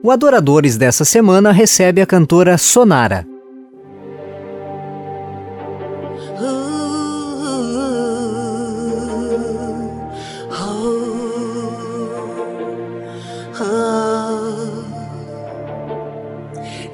[0.00, 3.26] O Adoradores dessa semana recebe a cantora Sonara.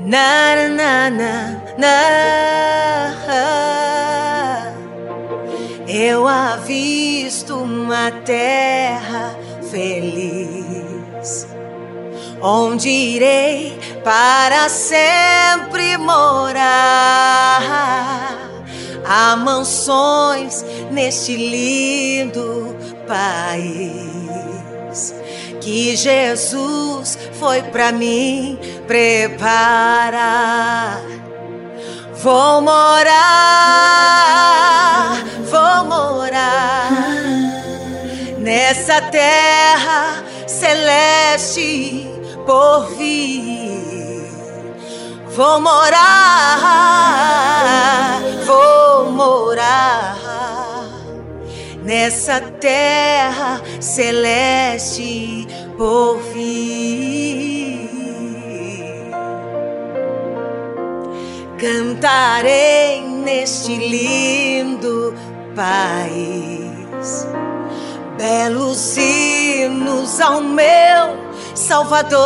[0.06, 1.96] Na na na na
[5.86, 9.36] Eu avisto uma terra
[9.70, 10.53] feliz
[12.44, 17.62] onde irei para sempre morar.
[19.06, 22.76] Há mansões neste lindo
[23.08, 23.94] país
[25.62, 29.82] que Jesus foi para mim preparar.
[32.22, 33.14] Vou morar,
[35.50, 36.90] vou morar
[38.38, 42.13] nessa terra celeste
[42.46, 44.24] por vir.
[45.36, 46.00] Vou morar,
[48.46, 50.16] vou morar
[51.82, 55.46] nessa terra celeste
[55.76, 57.90] por vir.
[61.58, 65.14] Cantarei neste lindo
[65.56, 67.26] país,
[68.18, 71.23] belos hinos ao meu
[71.54, 72.20] Salvador,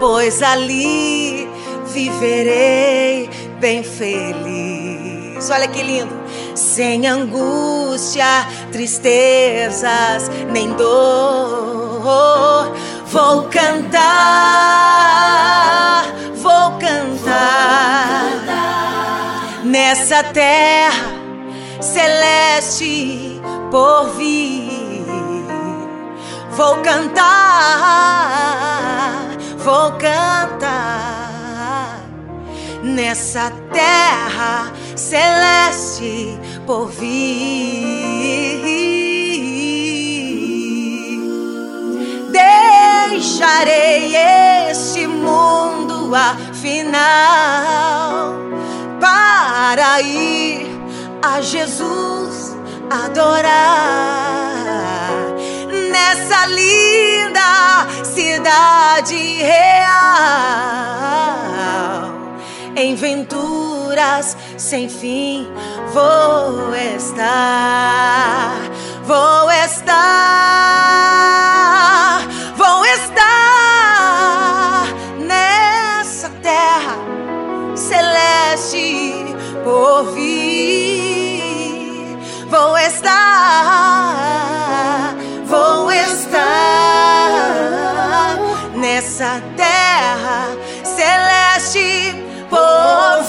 [0.00, 1.48] pois ali
[1.86, 3.30] viverei
[3.60, 5.48] bem feliz.
[5.50, 6.22] Olha que lindo!
[6.54, 12.70] Sem angústia, tristezas, nem dor.
[13.06, 14.02] Vou cantar,
[16.34, 18.32] vou cantar
[19.64, 21.10] nessa terra
[21.80, 24.71] celeste por vir
[26.54, 27.22] Vou cantar,
[29.56, 32.02] vou cantar
[32.82, 37.22] nessa terra celeste por vir.
[42.30, 44.14] Deixarei
[44.70, 47.14] este mundo afinal
[49.00, 50.66] para ir
[51.22, 52.58] a Jesus
[52.90, 54.51] adorar
[56.02, 59.92] nessa linda cidade real.
[62.74, 65.46] Em venturas sem fim
[65.92, 68.56] vou estar,
[69.04, 69.92] vou estar,
[72.56, 74.86] vou estar
[75.18, 76.96] nessa terra
[77.76, 79.12] celeste
[79.62, 80.32] por vir.
[82.48, 84.71] Vou estar
[86.32, 87.58] estar
[88.74, 90.48] nessa terra
[90.82, 92.14] celeste
[92.48, 93.22] por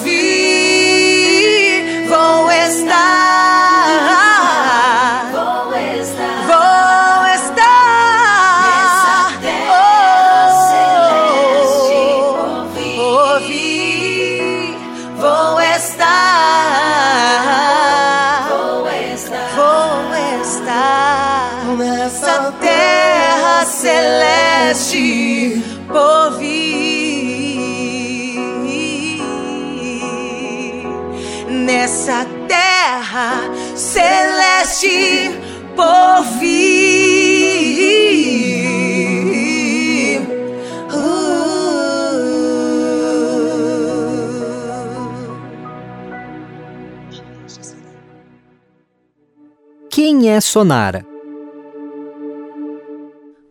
[50.34, 51.06] é Sonara?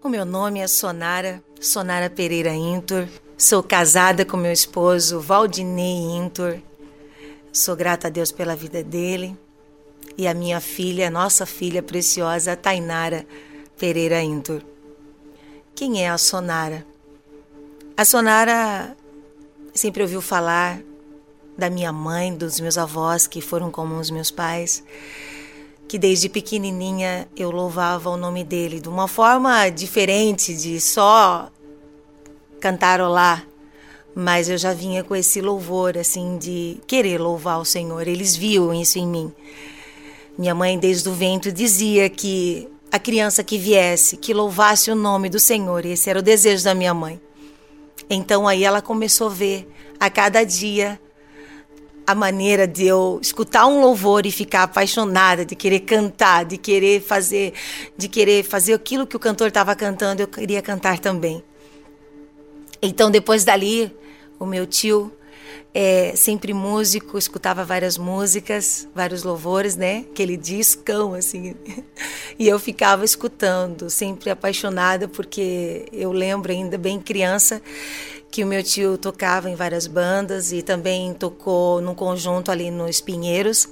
[0.02, 3.06] O meu nome é Sonara, Sonara Pereira Intor.
[3.38, 6.58] Sou casada com meu esposo Valdinei Intor.
[7.52, 9.38] Sou grata a Deus pela vida dele
[10.18, 13.24] e a minha filha, nossa filha preciosa, Tainara
[13.78, 14.60] Pereira Intor.
[15.76, 16.84] Quem é a Sonara?
[17.96, 18.96] A Sonara
[19.72, 20.80] sempre ouviu falar
[21.56, 24.82] da minha mãe, dos meus avós que foram como os meus pais
[25.92, 31.50] que desde pequenininha eu louvava o nome dele de uma forma diferente de só
[32.58, 33.46] cantarolar,
[34.14, 38.08] mas eu já vinha com esse louvor assim de querer louvar o Senhor.
[38.08, 39.30] Eles viam isso em mim.
[40.38, 45.28] Minha mãe desde o ventre dizia que a criança que viesse, que louvasse o nome
[45.28, 47.20] do Senhor, esse era o desejo da minha mãe.
[48.08, 50.98] Então aí ela começou a ver a cada dia
[52.06, 57.00] a maneira de eu escutar um louvor e ficar apaixonada, de querer cantar, de querer
[57.00, 57.52] fazer,
[57.96, 61.42] de querer fazer aquilo que o cantor estava cantando, eu queria cantar também.
[62.80, 63.94] Então depois dali,
[64.38, 65.12] o meu tio
[65.74, 70.04] é, sempre músico, escutava várias músicas, vários louvores, né?
[70.10, 71.54] Aquele discão, assim.
[72.38, 77.62] E eu ficava escutando, sempre apaixonada, porque eu lembro ainda bem criança
[78.32, 82.98] que o meu tio tocava em várias bandas e também tocou num conjunto ali nos
[82.98, 83.68] Pinheiros,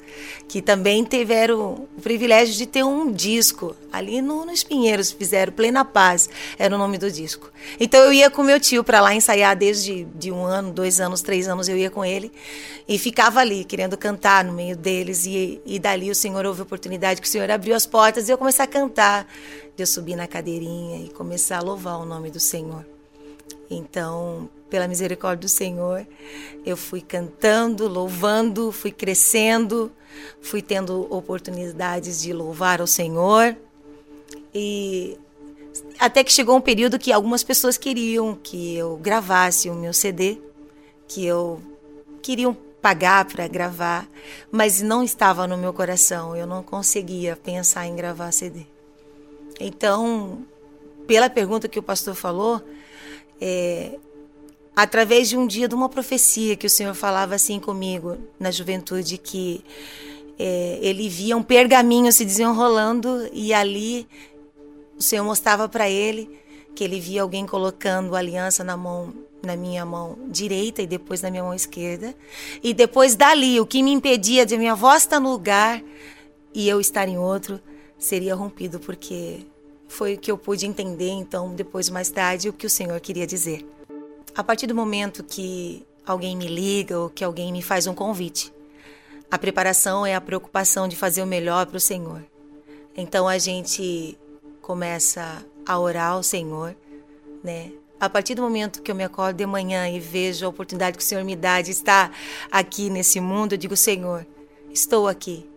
[0.46, 5.82] que também tiveram o privilégio de ter um disco ali no, nos Pinheiros, fizeram Plena
[5.82, 6.28] Paz,
[6.58, 7.50] era o nome do disco.
[7.80, 11.22] Então eu ia com meu tio para lá ensaiar desde de um ano, dois anos,
[11.22, 12.30] três anos eu ia com ele
[12.86, 16.64] e ficava ali querendo cantar no meio deles e, e dali o Senhor houve a
[16.64, 19.26] oportunidade que o Senhor abriu as portas e eu comecei a cantar,
[19.74, 22.99] de eu subir na cadeirinha e começar a louvar o nome do Senhor.
[23.70, 26.04] Então, pela misericórdia do Senhor,
[26.66, 29.92] eu fui cantando, louvando, fui crescendo,
[30.40, 33.56] fui tendo oportunidades de louvar ao Senhor.
[34.52, 35.16] E
[35.98, 40.38] até que chegou um período que algumas pessoas queriam que eu gravasse o meu CD,
[41.06, 41.60] que eu
[42.20, 44.08] queriam pagar para gravar,
[44.50, 48.66] mas não estava no meu coração, eu não conseguia pensar em gravar CD.
[49.60, 50.44] Então,
[51.06, 52.62] pela pergunta que o pastor falou,
[53.40, 53.98] é,
[54.74, 59.18] através de um dia de uma profecia que o Senhor falava assim comigo na juventude
[59.18, 59.64] que
[60.38, 64.06] é, ele via um pergaminho se desenrolando e ali
[64.98, 66.30] o Senhor mostrava para ele
[66.74, 71.30] que ele via alguém colocando aliança na mão na minha mão direita e depois na
[71.30, 72.14] minha mão esquerda.
[72.62, 75.82] E depois dali o que me impedia de minha voz estar no lugar
[76.54, 77.60] e eu estar em outro
[77.98, 79.46] seria rompido porque
[79.90, 83.26] foi o que eu pude entender, então, depois, mais tarde, o que o Senhor queria
[83.26, 83.66] dizer.
[84.36, 88.52] A partir do momento que alguém me liga ou que alguém me faz um convite,
[89.28, 92.24] a preparação é a preocupação de fazer o melhor para o Senhor.
[92.96, 94.16] Então a gente
[94.62, 96.76] começa a orar ao Senhor,
[97.42, 97.72] né?
[97.98, 101.02] A partir do momento que eu me acordo de manhã e vejo a oportunidade que
[101.02, 102.16] o Senhor me dá de estar
[102.50, 104.24] aqui nesse mundo, eu digo, Senhor,
[104.72, 105.50] estou aqui.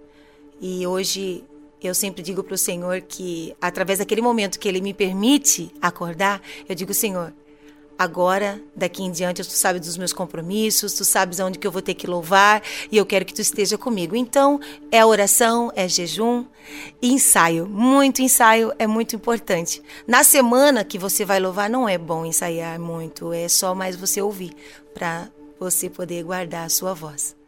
[0.59, 1.43] E hoje
[1.87, 6.41] eu sempre digo para o Senhor que, através daquele momento que Ele me permite acordar,
[6.67, 7.33] eu digo, Senhor,
[7.97, 11.81] agora, daqui em diante, tu sabes dos meus compromissos, tu sabes aonde que eu vou
[11.81, 14.15] ter que louvar e eu quero que tu esteja comigo.
[14.15, 14.59] Então,
[14.91, 16.45] é oração, é jejum
[17.01, 17.67] e ensaio.
[17.67, 19.81] Muito ensaio é muito importante.
[20.07, 24.21] Na semana que você vai louvar, não é bom ensaiar muito, é só mais você
[24.21, 24.53] ouvir
[24.93, 27.42] para você poder guardar a sua voz.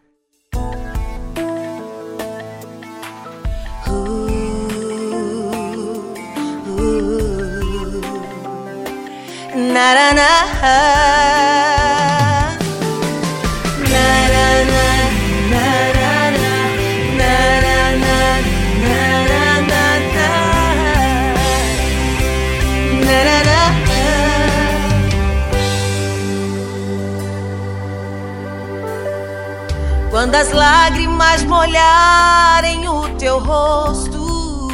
[30.09, 34.69] Quando as lágrimas molharem o teu rosto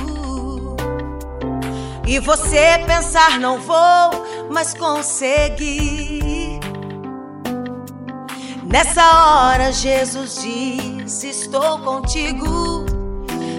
[2.06, 6.59] e você pensar não vou mas consegui.
[8.63, 12.86] Nessa hora, Jesus diz: Estou contigo.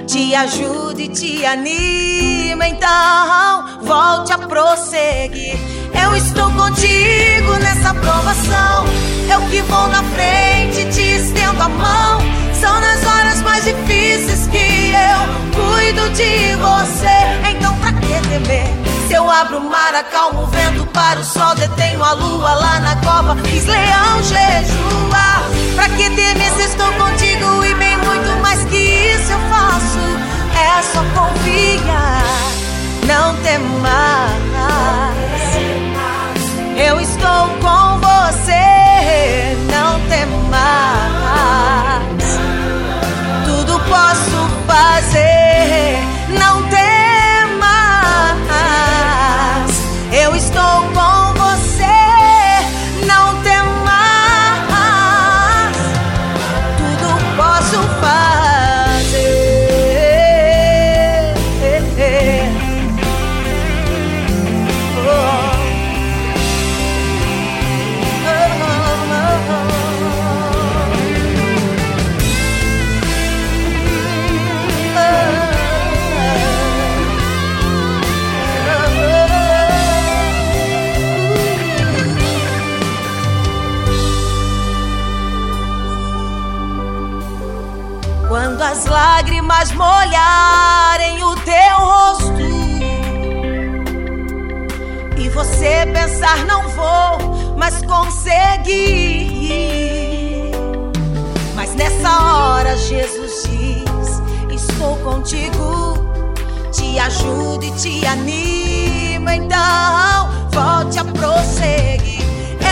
[0.07, 5.57] Te ajuda e te anima, então volte a prosseguir.
[6.03, 8.85] Eu estou contigo nessa provação.
[9.33, 12.21] Eu que vou na frente, te estendo a mão.
[12.61, 17.51] São nas horas mais difíceis que eu cuido de você.
[17.51, 18.92] Então, pra que temer?
[19.13, 22.81] Se eu abro o mar, acalmo o vento para o sol, detenho a lua lá
[22.81, 25.43] na cova, fiz leão jejua.
[25.75, 29.99] Pra que temer se estou contigo e bem muito mais que isso eu faço?
[30.57, 32.25] É só confiar,
[33.07, 34.33] não temas.
[36.75, 41.13] Eu estou com você, não temas.
[43.45, 45.99] Tudo posso fazer,
[46.31, 46.72] não temas.
[90.03, 92.43] Molharem o teu rosto
[95.17, 98.73] e você pensar não vou mais conseguir.
[101.55, 104.21] Mas nessa hora Jesus diz:
[104.53, 106.05] Estou contigo,
[106.73, 109.31] te ajudo e te animo.
[109.31, 112.23] Então volte a prosseguir.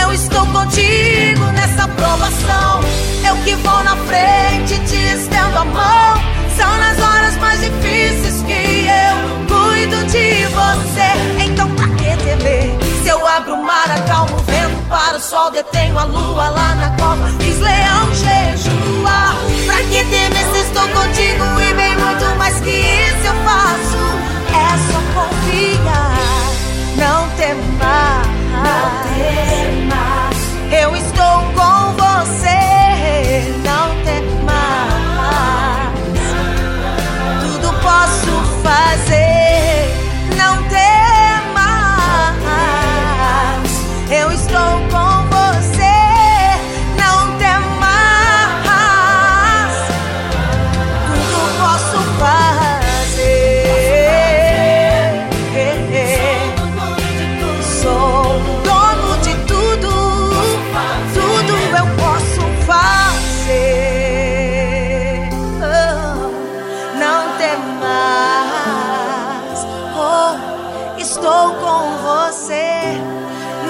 [0.01, 2.81] Eu estou contigo nessa provação.
[3.25, 6.30] Eu que vou na frente, te estendo a mão.
[6.61, 11.43] São nas horas mais difíceis que eu cuido de você.
[11.43, 12.77] Então pra que temer?
[13.01, 16.75] Se eu abro o mar, acalmo o vento para o sol, detenho a lua lá
[16.75, 16.80] na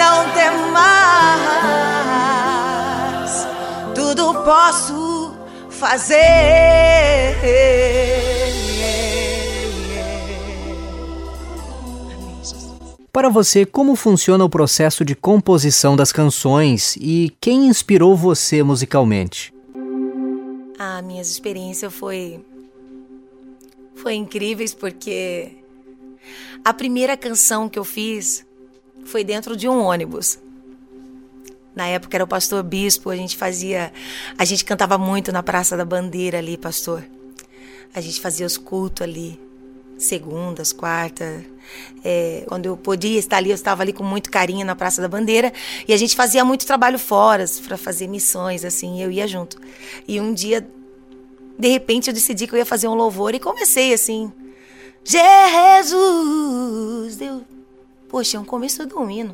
[0.01, 1.37] Não temas,
[3.93, 5.31] tudo posso
[5.69, 6.17] fazer.
[13.13, 19.53] Para você, como funciona o processo de composição das canções e quem inspirou você musicalmente?
[20.79, 22.43] A minhas experiências foi
[23.93, 25.63] foi incríveis porque
[26.65, 28.49] a primeira canção que eu fiz
[29.05, 30.39] foi dentro de um ônibus.
[31.75, 33.93] Na época era o pastor Bispo, a gente fazia,
[34.37, 37.03] a gente cantava muito na Praça da Bandeira ali, pastor.
[37.93, 39.39] A gente fazia os cultos ali,
[39.97, 41.43] segundas, quartas.
[42.03, 45.07] É, quando eu podia estar ali, eu estava ali com muito carinho na Praça da
[45.07, 45.53] Bandeira.
[45.87, 49.57] E a gente fazia muito trabalho fora, para fazer missões, assim, eu ia junto.
[50.07, 50.67] E um dia,
[51.57, 54.31] de repente, eu decidi que eu ia fazer um louvor e comecei assim.
[55.03, 57.15] Jesus!
[57.15, 57.43] Deu.
[58.11, 59.33] Poxa, é um começo do hino.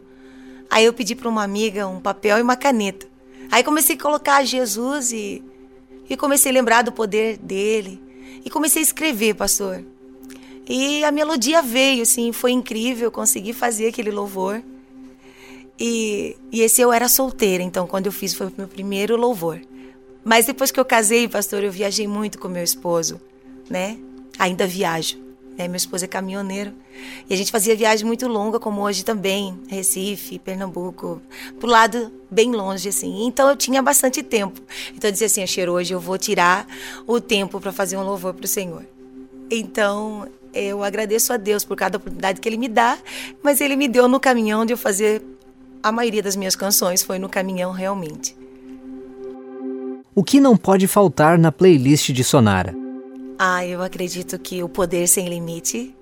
[0.69, 3.07] Aí eu pedi para uma amiga um papel e uma caneta.
[3.49, 5.43] Aí comecei a colocar Jesus e,
[6.07, 7.99] e comecei a lembrar do poder dele.
[8.45, 9.83] E comecei a escrever, pastor.
[10.69, 14.61] E a melodia veio, assim, foi incrível, consegui fazer aquele louvor.
[15.79, 19.59] E, e esse eu era solteira, então quando eu fiz foi o meu primeiro louvor.
[20.23, 23.19] Mas depois que eu casei, pastor, eu viajei muito com meu esposo,
[23.67, 23.97] né?
[24.37, 25.26] Ainda viajo.
[25.65, 26.73] Meu esposo é caminhoneiro.
[27.29, 31.21] E a gente fazia viagem muito longa, como hoje também, Recife, Pernambuco,
[31.59, 33.25] pro lado bem longe, assim.
[33.25, 34.61] Então eu tinha bastante tempo.
[34.93, 36.67] Então eu dizia assim, Cheiro, hoje eu vou tirar
[37.07, 38.85] o tempo para fazer um louvor pro Senhor.
[39.49, 42.97] Então eu agradeço a Deus por cada oportunidade que Ele me dá,
[43.41, 45.21] mas Ele me deu no caminhão de eu fazer
[45.81, 48.35] a maioria das minhas canções, foi no caminhão realmente.
[50.13, 52.86] O que não pode faltar na playlist de Sonara?
[53.39, 55.93] Ah, eu acredito que o Poder Sem Limite,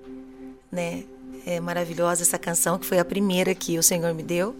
[0.72, 1.04] né?
[1.44, 4.56] É maravilhosa essa canção, que foi a primeira que o Senhor me deu.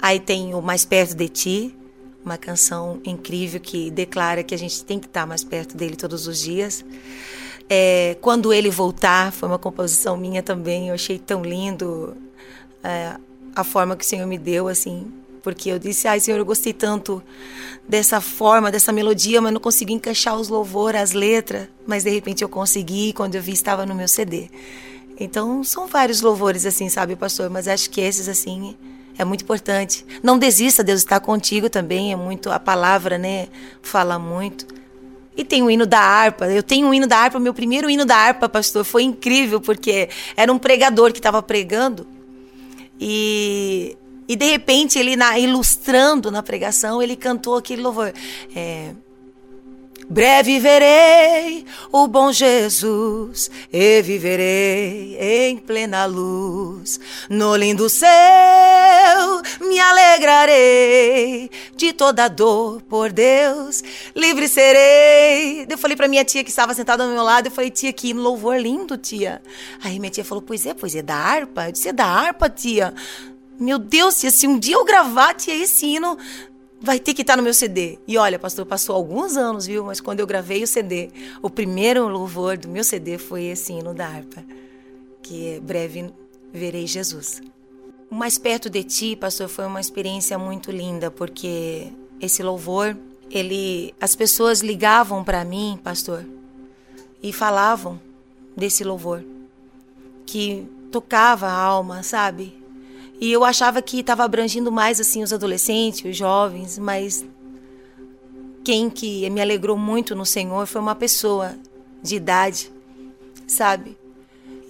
[0.00, 1.74] Aí tem o Mais Perto de Ti,
[2.22, 6.26] uma canção incrível que declara que a gente tem que estar mais perto dele todos
[6.26, 6.84] os dias.
[7.68, 12.14] É, Quando Ele Voltar, foi uma composição minha também, eu achei tão lindo
[12.84, 13.16] é,
[13.54, 15.10] a forma que o Senhor me deu, assim,
[15.46, 17.22] porque eu disse, ai Senhor, eu gostei tanto
[17.88, 22.42] dessa forma, dessa melodia, mas não consegui encaixar os louvores, as letras, mas de repente
[22.42, 24.50] eu consegui, quando eu vi estava no meu CD.
[25.20, 28.76] Então, são vários louvores assim, sabe, pastor, mas acho que esses assim
[29.16, 30.04] é muito importante.
[30.20, 33.46] Não desista, Deus está contigo também, é muito a palavra, né,
[33.80, 34.66] fala muito.
[35.36, 36.46] E tem o hino da harpa.
[36.46, 40.08] Eu tenho o hino da harpa, meu primeiro hino da harpa, pastor, foi incrível porque
[40.36, 42.04] era um pregador que estava pregando
[43.00, 43.96] e
[44.28, 48.12] e de repente, ele na, ilustrando na pregação, ele cantou aquele louvor.
[48.54, 48.92] É,
[50.08, 57.00] Breve verei o bom Jesus e viverei em plena luz.
[57.28, 58.06] No lindo céu
[59.60, 63.82] me alegrarei de toda dor por Deus,
[64.14, 65.66] livre serei.
[65.68, 68.12] Eu falei para minha tia que estava sentada ao meu lado, eu falei, tia, que
[68.12, 69.42] louvor lindo, tia.
[69.82, 71.66] Aí minha tia falou, pois é, pois é da harpa.
[71.66, 72.94] Eu disse, é da harpa, tia.
[73.58, 76.18] Meu Deus, se um dia eu gravar, tia, esse hino
[76.80, 77.98] vai ter que estar tá no meu CD.
[78.06, 79.84] E olha, pastor, passou alguns anos, viu?
[79.84, 81.10] Mas quando eu gravei o CD,
[81.42, 84.44] o primeiro louvor do meu CD foi esse hino da harpa,
[85.22, 86.12] que é Breve
[86.52, 87.40] Verei Jesus.
[88.10, 92.96] Mais Perto de Ti, pastor, foi uma experiência muito linda, porque esse louvor,
[93.30, 96.24] ele, as pessoas ligavam para mim, pastor,
[97.22, 98.00] e falavam
[98.56, 99.24] desse louvor,
[100.24, 102.65] que tocava a alma, sabe?
[103.20, 107.24] E eu achava que estava abrangindo mais assim os adolescentes, os jovens, mas
[108.62, 111.54] quem que me alegrou muito no Senhor foi uma pessoa
[112.02, 112.70] de idade,
[113.46, 113.96] sabe?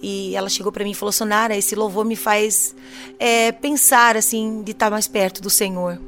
[0.01, 2.75] E ela chegou para mim e falou: Sonara, esse louvor me faz
[3.19, 5.99] é, pensar assim de estar tá mais perto do Senhor.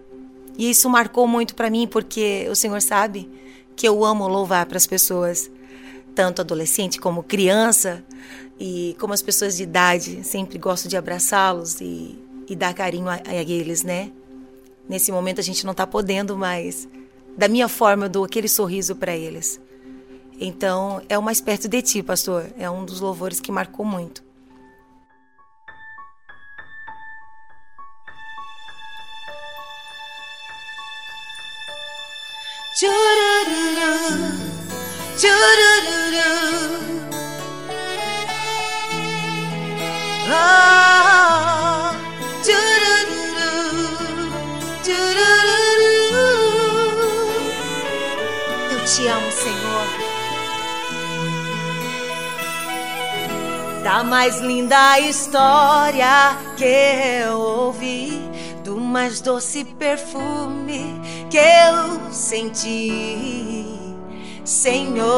[0.57, 3.29] E isso marcou muito para mim porque o Senhor sabe
[3.75, 5.49] que eu amo louvar para as pessoas,
[6.13, 8.03] tanto adolescente como criança
[8.59, 10.23] e como as pessoas de idade.
[10.23, 12.19] Sempre gosto de abraçá-los e
[12.49, 14.11] e dar carinho a, a eles, né?
[14.87, 16.87] Nesse momento a gente não está podendo mais.
[17.37, 19.61] Da minha forma, eu dou aquele sorriso para eles.
[20.41, 22.47] Então, é o mais perto de ti, pastor.
[22.57, 24.27] É um dos louvores que marcou muito.
[32.79, 34.09] Churururu,
[35.17, 36.29] churururu.
[40.31, 40.78] Ah.
[53.89, 58.21] Da mais linda história que eu ouvi,
[58.63, 63.65] do mais doce perfume que eu senti,
[64.45, 65.09] Senhor.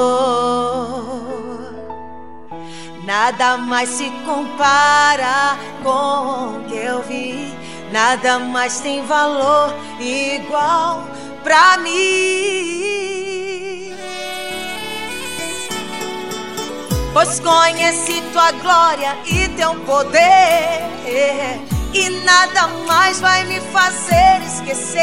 [3.03, 7.53] Nada mais se compara com o que eu vi.
[7.91, 11.03] Nada mais tem valor igual
[11.43, 13.00] pra mim.
[17.13, 20.89] Pois conheci tua glória e teu poder.
[21.93, 25.01] E nada mais vai me fazer esquecer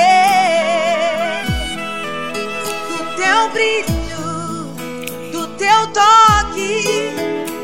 [2.89, 7.09] do teu brilho, do teu toque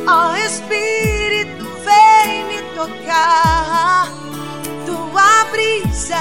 [0.06, 4.12] Ó oh, Espírito, vem me tocar.
[4.84, 6.18] Tua brisa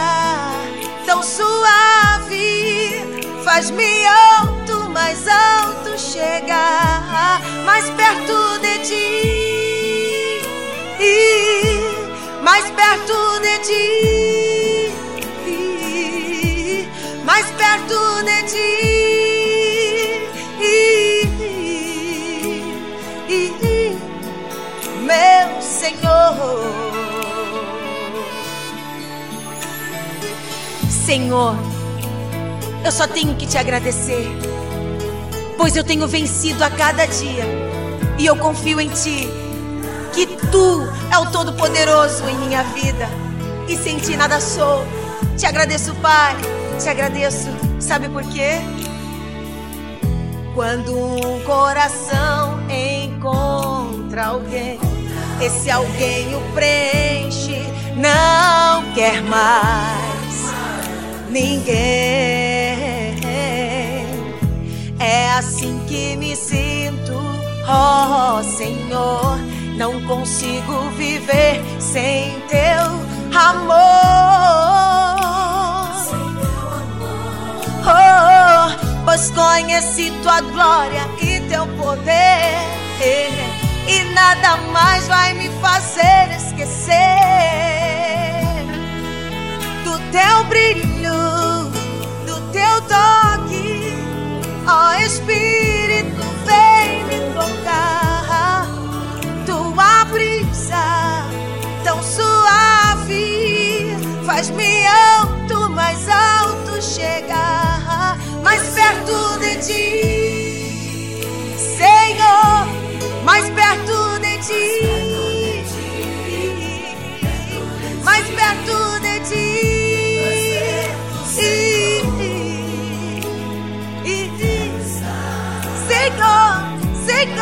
[1.06, 3.02] tão suave
[3.44, 4.53] faz-me alto,
[4.94, 10.42] mais alto chegar, mais perto de ti,
[12.44, 13.90] mais perto de ti,
[17.26, 18.94] mais perto de ti.
[25.04, 26.36] meu Senhor.
[30.90, 31.56] Senhor,
[32.86, 34.26] eu só tenho que te agradecer,
[35.64, 37.46] pois eu tenho vencido a cada dia
[38.20, 39.30] e eu confio em Ti,
[40.12, 43.08] que Tu é o Todo-Poderoso em minha vida
[43.70, 44.86] e sem Ti nada sou.
[45.38, 46.36] Te agradeço, Pai,
[46.78, 47.48] te agradeço.
[47.80, 48.60] Sabe por quê?
[50.54, 54.78] Quando um coração encontra alguém
[55.40, 60.54] esse alguém o preenche, não quer mais
[61.30, 62.43] ninguém.
[65.14, 67.14] É assim que me sinto,
[67.70, 69.38] oh, Senhor.
[69.78, 72.86] Não consigo viver sem teu
[73.40, 73.84] amor.
[77.86, 82.74] Oh, pois conheci tua glória e teu poder
[83.88, 86.94] e nada mais vai me fazer esquecer
[89.84, 90.93] do teu brilho,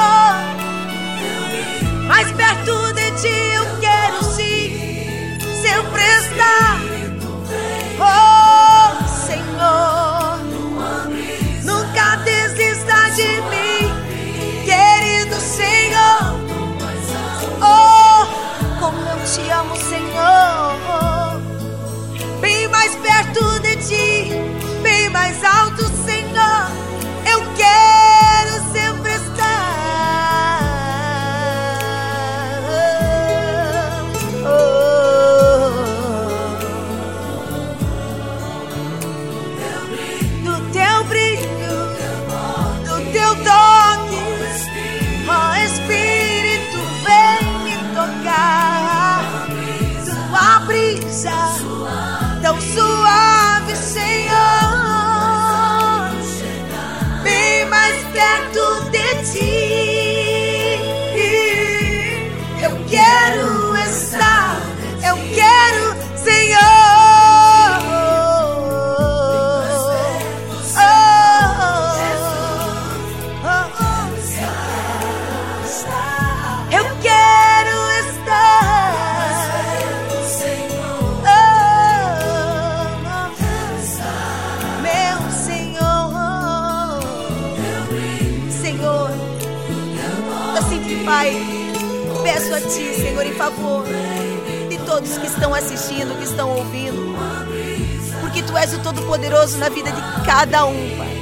[0.01, 0.35] Senhor,
[2.07, 6.79] mais perto de ti eu quero sim, sempre estar.
[7.99, 10.39] Oh, Senhor,
[11.63, 13.61] nunca desista de mim.
[19.33, 19.91] te amo, Senhor.
[19.91, 20.70] Bem mais perto de ti.
[92.23, 93.85] Peço a Ti, Senhor, em favor
[94.69, 97.15] de todos que estão assistindo, que estão ouvindo,
[98.21, 101.21] porque Tu és o Todo-Poderoso na vida de cada um, Pai.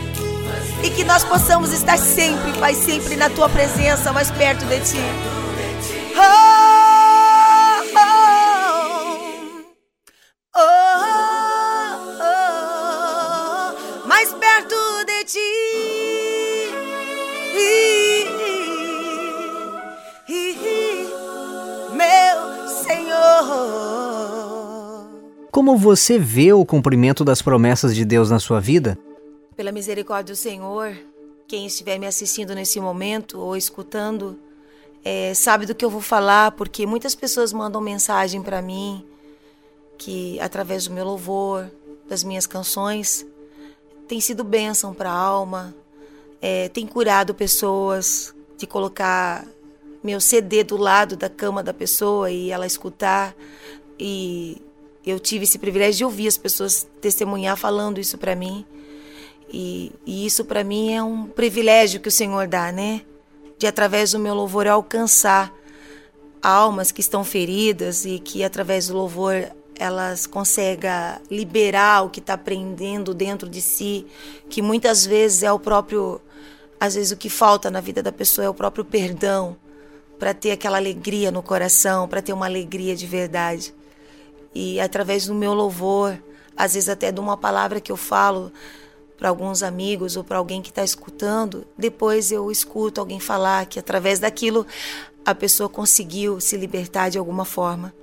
[0.83, 4.97] E que nós possamos estar sempre, Pai, sempre na Tua presença, mais perto de Ti.
[6.15, 6.48] Oh,
[25.69, 28.97] Como você vê o cumprimento das promessas de Deus na sua vida?
[29.55, 30.97] Pela misericórdia do Senhor,
[31.47, 34.39] quem estiver me assistindo nesse momento ou escutando,
[35.05, 39.05] é, sabe do que eu vou falar, porque muitas pessoas mandam mensagem para mim
[39.95, 41.69] que através do meu louvor,
[42.07, 43.23] das minhas canções,
[44.07, 45.75] tem sido bênção para a alma,
[46.41, 49.45] é, tem curado pessoas de colocar
[50.03, 53.35] meu CD do lado da cama da pessoa e ela escutar
[53.99, 54.59] e
[55.05, 58.65] eu tive esse privilégio de ouvir as pessoas testemunhar falando isso para mim.
[59.51, 63.01] E, e isso para mim é um privilégio que o Senhor dá, né?
[63.57, 65.53] De através do meu louvor alcançar
[66.41, 70.91] almas que estão feridas e que através do louvor elas conseguem
[71.31, 74.05] liberar o que está prendendo dentro de si,
[74.49, 76.21] que muitas vezes é o próprio,
[76.79, 79.55] às vezes o que falta na vida da pessoa é o próprio perdão,
[80.19, 83.73] para ter aquela alegria no coração, para ter uma alegria de verdade
[84.53, 86.17] e através do meu louvor,
[86.55, 88.51] às vezes até de uma palavra que eu falo
[89.17, 93.77] para alguns amigos ou para alguém que está escutando, depois eu escuto alguém falar que
[93.77, 94.65] através daquilo
[95.25, 97.93] a pessoa conseguiu se libertar de alguma forma.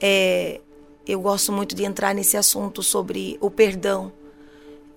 [0.00, 0.60] É,
[1.06, 4.12] eu gosto muito de entrar nesse assunto sobre o perdão.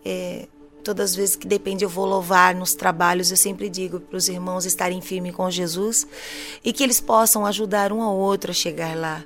[0.03, 0.47] É,
[0.83, 4.27] todas as vezes que depende eu vou louvar nos trabalhos, eu sempre digo para os
[4.27, 6.05] irmãos estarem firmes com Jesus
[6.63, 9.23] e que eles possam ajudar um ao outro a chegar lá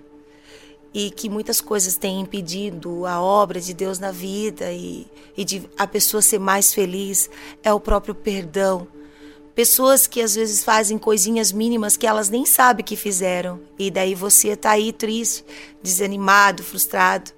[0.93, 5.69] e que muitas coisas têm impedido a obra de Deus na vida e, e de
[5.77, 7.30] a pessoa ser mais feliz
[7.63, 8.88] é o próprio perdão.
[9.56, 14.15] Pessoas que às vezes fazem coisinhas mínimas que elas nem sabem que fizeram e daí
[14.15, 15.45] você está aí triste,
[15.82, 17.32] desanimado, frustrado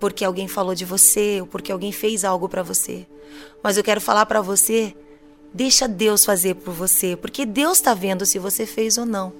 [0.00, 3.06] porque alguém falou de você ou porque alguém fez algo para você.
[3.62, 4.96] Mas eu quero falar para você,
[5.52, 9.32] deixa Deus fazer por você, porque Deus está vendo se você fez ou não.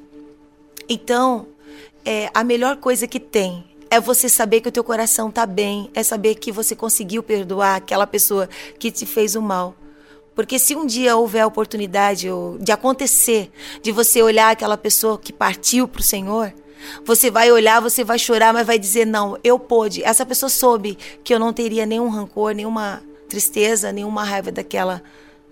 [0.86, 1.46] Então,
[2.04, 5.90] é, a melhor coisa que tem é você saber que o teu coração tá bem,
[5.94, 9.74] é saber que você conseguiu perdoar aquela pessoa que te fez o mal.
[10.34, 12.28] Porque se um dia houver a oportunidade
[12.60, 13.50] de acontecer,
[13.82, 16.54] de você olhar aquela pessoa que partiu para o Senhor,
[17.04, 20.02] você vai olhar, você vai chorar, mas vai dizer: Não, eu pude.
[20.02, 25.02] Essa pessoa soube que eu não teria nenhum rancor, nenhuma tristeza, nenhuma raiva daquela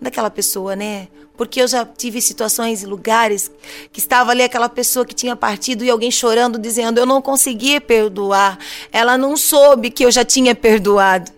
[0.01, 1.09] daquela pessoa, né?
[1.37, 3.51] Porque eu já tive situações e lugares
[3.93, 7.81] que estava ali aquela pessoa que tinha partido e alguém chorando dizendo eu não conseguia
[7.81, 8.59] perdoar.
[8.91, 11.31] Ela não soube que eu já tinha perdoado.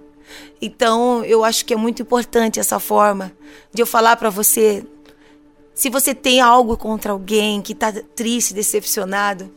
[0.63, 3.33] Então, eu acho que é muito importante essa forma
[3.73, 4.85] de eu falar para você,
[5.75, 9.51] se você tem algo contra alguém que está triste, decepcionado,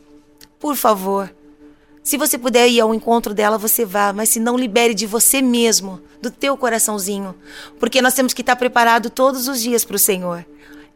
[0.58, 1.30] por favor,
[2.04, 5.40] se você puder ir ao encontro dela, você vá, mas se não libere de você
[5.40, 7.34] mesmo, do teu coraçãozinho,
[7.80, 10.44] porque nós temos que estar preparado todos os dias para o Senhor.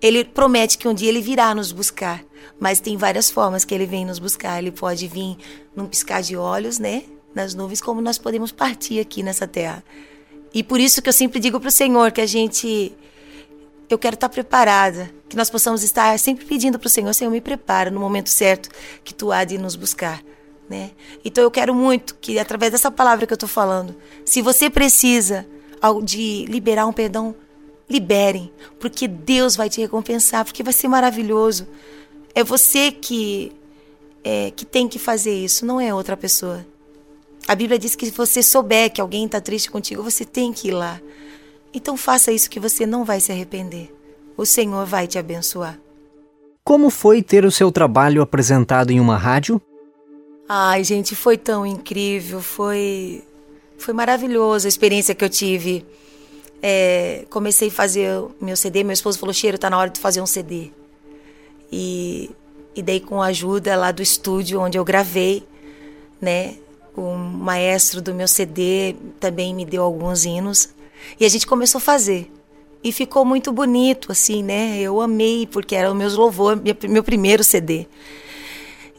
[0.02, 2.22] Ele promete que um dia ele virá nos buscar,
[2.60, 4.58] mas tem várias formas que ele vem nos buscar.
[4.58, 5.38] Ele pode vir
[5.74, 9.82] num piscar de olhos, né, nas nuvens, como nós podemos partir aqui nessa terra.
[10.52, 12.94] E por isso que eu sempre digo para o Senhor que a gente
[13.88, 17.40] eu quero estar preparada, que nós possamos estar sempre pedindo para o Senhor, Senhor, me
[17.40, 18.68] prepara no momento certo
[19.02, 20.22] que tu há de nos buscar.
[20.68, 20.90] Né?
[21.24, 25.46] Então eu quero muito que através dessa palavra que eu estou falando, se você precisa
[26.04, 27.34] de liberar um perdão,
[27.88, 31.66] liberem, porque Deus vai te recompensar, porque vai ser maravilhoso.
[32.34, 33.52] É você que
[34.22, 36.66] é, que tem que fazer isso, não é outra pessoa.
[37.46, 40.68] A Bíblia diz que se você souber que alguém está triste contigo, você tem que
[40.68, 41.00] ir lá.
[41.72, 43.94] Então faça isso que você não vai se arrepender.
[44.36, 45.78] O Senhor vai te abençoar.
[46.62, 49.60] Como foi ter o seu trabalho apresentado em uma rádio?
[50.48, 53.22] Ai, gente, foi tão incrível, foi
[53.76, 55.84] foi maravilhoso a experiência que eu tive.
[56.62, 60.22] É, comecei a fazer meu CD, meu esposo falou: Cheiro, tá na hora de fazer
[60.22, 60.70] um CD.
[61.70, 62.30] E,
[62.74, 65.46] e daí, com a ajuda lá do estúdio onde eu gravei,
[66.18, 66.56] né?
[66.96, 70.70] O maestro do meu CD também me deu alguns hinos.
[71.20, 72.32] E a gente começou a fazer.
[72.82, 74.80] E ficou muito bonito, assim, né?
[74.80, 76.58] Eu amei, porque era o meu louvor,
[76.88, 77.86] meu primeiro CD.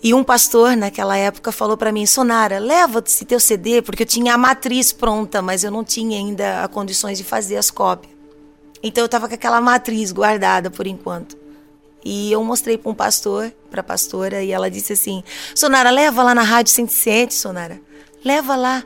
[0.02, 4.08] E um pastor naquela época falou para mim: Sonara, leva esse teu CD, porque eu
[4.08, 8.14] tinha a matriz pronta, mas eu não tinha ainda as condições de fazer as cópias.
[8.82, 11.38] Então eu estava com aquela matriz guardada por enquanto.
[12.04, 15.22] E eu mostrei para um pastor, para a pastora, e ela disse assim:
[15.54, 17.82] Sonara, leva lá na Rádio 107, Sonara.
[18.24, 18.84] Leva lá.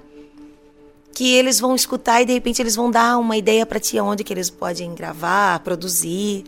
[1.14, 4.24] Que eles vão escutar e de repente eles vão dar uma ideia para ti onde
[4.24, 6.44] que eles podem gravar, produzir.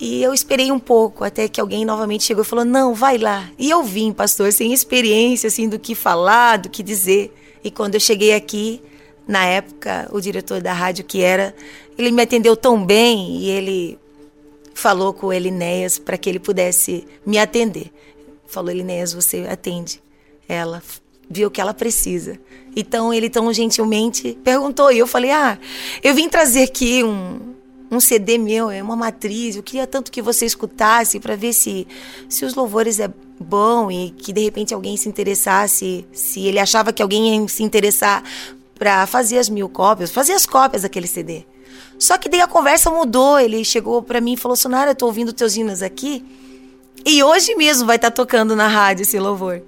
[0.00, 3.50] E eu esperei um pouco até que alguém novamente chegou e falou: "Não, vai lá".
[3.58, 7.36] E eu vim, pastor, sem experiência assim do que falar, do que dizer.
[7.62, 8.82] E quando eu cheguei aqui,
[9.28, 11.54] na época, o diretor da rádio que era,
[11.98, 13.98] ele me atendeu tão bem e ele
[14.72, 17.92] falou com o Elinéas para que ele pudesse me atender.
[18.46, 20.02] Falou: "Elinéas, você atende
[20.48, 20.82] ela,
[21.28, 22.40] viu o que ela precisa".
[22.74, 25.58] Então ele tão gentilmente perguntou e eu falei: "Ah,
[26.02, 27.59] eu vim trazer aqui um
[27.90, 29.56] um CD meu, é uma matriz.
[29.56, 31.86] Eu queria tanto que você escutasse para ver se,
[32.28, 36.92] se os louvores é bom e que de repente alguém se interessasse, se ele achava
[36.92, 38.22] que alguém ia se interessar
[38.78, 41.44] para fazer as mil cópias, fazer as cópias daquele CD.
[41.98, 43.38] Só que daí a conversa mudou.
[43.38, 46.24] Ele chegou para mim e falou: Sonara, eu tô ouvindo teus hinos aqui
[47.04, 49.62] e hoje mesmo vai estar tá tocando na rádio esse louvor.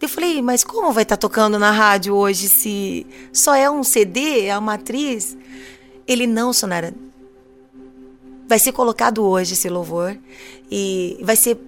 [0.00, 3.82] Eu falei, mas como vai estar tá tocando na rádio hoje se só é um
[3.82, 5.36] CD, é a matriz?
[6.06, 6.94] Ele, não, Sonara,
[8.48, 10.16] vai ser colocado hoje esse louvor
[10.70, 11.58] e vai ser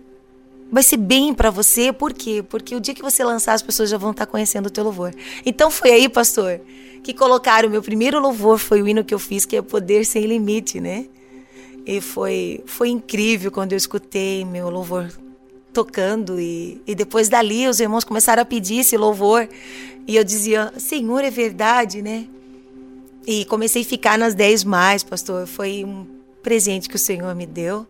[0.71, 2.45] vai ser bem para você, por quê?
[2.47, 4.85] Porque o dia que você lançar as pessoas já vão estar tá conhecendo o teu
[4.85, 5.15] louvor.
[5.47, 6.61] Então foi aí, pastor,
[7.03, 10.05] que colocaram o meu primeiro louvor foi o hino que eu fiz, que é Poder
[10.05, 11.07] sem limite, né?
[11.87, 15.11] E foi foi incrível quando eu escutei meu louvor
[15.73, 19.49] tocando e, e depois dali os irmãos começaram a pedir esse louvor
[20.07, 22.27] e eu dizia, Senhor, é verdade, né?
[23.27, 25.47] E comecei a ficar nas dez mais, pastor.
[25.47, 26.18] Foi um
[26.49, 27.87] presente que o Senhor me deu.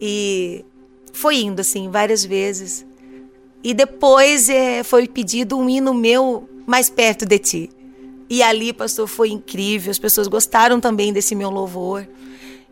[0.00, 0.64] E
[1.12, 2.86] foi indo assim várias vezes.
[3.62, 7.70] E depois é, foi pedido um hino meu mais perto de ti.
[8.30, 9.90] E ali, pastor, foi incrível.
[9.90, 12.08] As pessoas gostaram também desse meu louvor.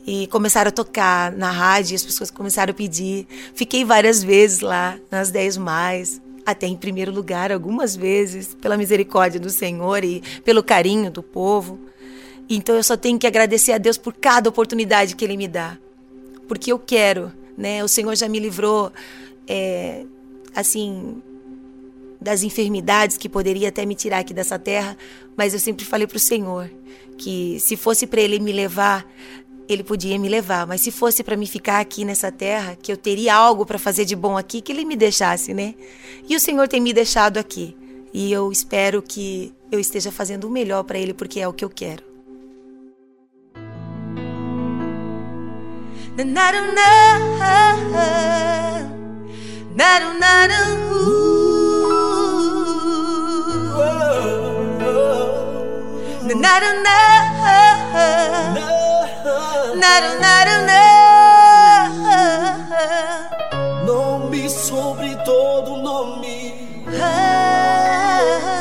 [0.06, 3.26] E começaram a tocar na rádio, as pessoas começaram a pedir.
[3.54, 9.38] Fiquei várias vezes lá, nas 10 mais, até em primeiro lugar, algumas vezes, pela misericórdia
[9.38, 11.78] do Senhor e pelo carinho do povo.
[12.54, 15.78] Então eu só tenho que agradecer a Deus por cada oportunidade que Ele me dá.
[16.46, 17.82] Porque eu quero, né?
[17.82, 18.92] O Senhor já me livrou,
[19.48, 20.04] é,
[20.54, 21.22] assim,
[22.20, 24.98] das enfermidades que poderia até me tirar aqui dessa terra,
[25.34, 26.70] mas eu sempre falei para o Senhor
[27.16, 29.06] que se fosse para Ele me levar,
[29.66, 32.98] Ele podia me levar, mas se fosse para me ficar aqui nessa terra, que eu
[32.98, 35.74] teria algo para fazer de bom aqui, que Ele me deixasse, né?
[36.28, 37.74] E o Senhor tem me deixado aqui.
[38.12, 41.64] E eu espero que eu esteja fazendo o melhor para Ele, porque é o que
[41.64, 42.11] eu quero.
[46.14, 47.24] Naru naru
[49.74, 50.60] Naru naru
[59.80, 61.06] Naru naru naru
[63.86, 66.52] Nome sobre todo nome
[67.00, 68.52] ah,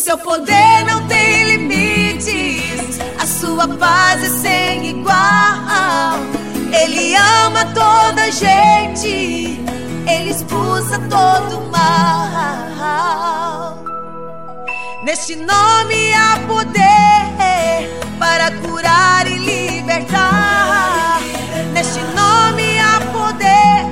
[0.00, 6.16] seu poder não tem limites, a sua paz é sem igual.
[6.72, 9.60] Ele ama toda a gente,
[10.08, 12.78] ele expulsa todo mal.
[15.04, 17.28] Neste nome há poder
[18.18, 21.20] para curar e libertar.
[21.74, 23.84] Neste nome há poder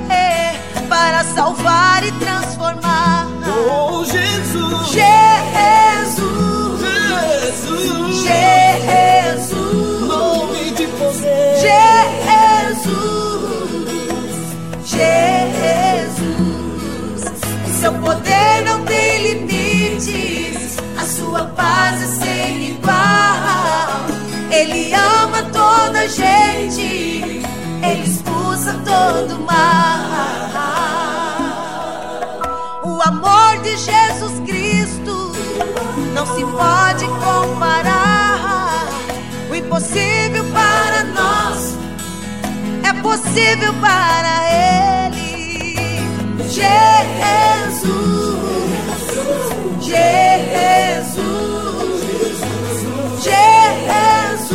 [0.89, 3.27] para salvar e transformar.
[3.47, 4.89] Oh, Jesus!
[4.89, 5.58] Jesus.
[8.29, 11.57] Jesus, nome de poder.
[12.69, 13.09] Jesus,
[14.85, 16.21] Jesus,
[17.81, 20.77] seu poder não tem limites.
[20.97, 24.07] A sua paz é sem igual.
[24.51, 27.43] Ele ama toda a gente.
[27.83, 29.99] Ele expulsa todo o mal.
[32.85, 35.33] O amor de Jesus Cristo
[36.15, 38.18] não se pode comparar
[39.59, 41.77] impossível para nós.
[42.85, 45.29] É possível para Ele.
[46.49, 46.79] Jesus,
[49.81, 51.19] Jesus,
[53.25, 54.47] Jesus,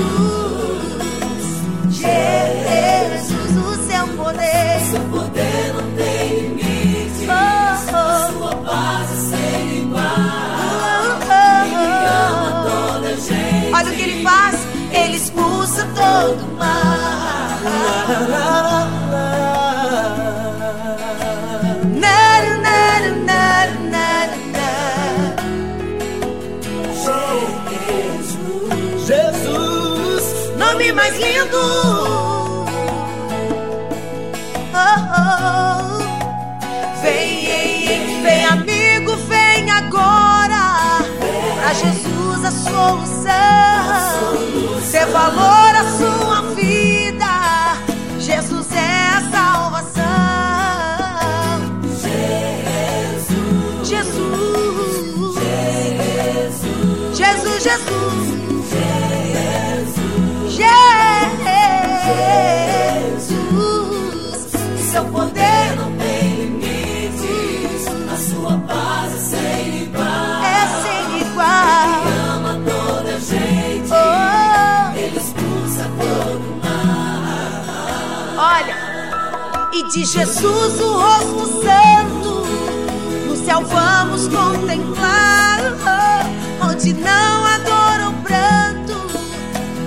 [1.92, 4.64] Jesus, o seu poder.
[15.96, 17.60] Todo o mal.
[22.02, 22.82] Na, na,
[23.20, 24.76] na, na, na,
[29.06, 30.26] Jesus.
[30.58, 30.66] na.
[30.66, 31.58] Nome mais lindo.
[34.76, 36.04] Oh, oh.
[37.02, 41.00] Vem, vem, amigo, vem agora.
[41.62, 43.14] Pra Jesus a solução.
[45.12, 46.43] Valor à sua
[79.92, 82.46] de Jesus o rosto santo,
[83.28, 85.60] no céu vamos contemplar,
[86.62, 88.94] oh, onde não dor ou pranto,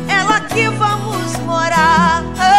[0.09, 2.23] é lá que vamos morar.
[2.25, 2.56] Oh,